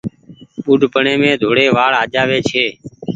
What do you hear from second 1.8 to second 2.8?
آجآوي ڇي۔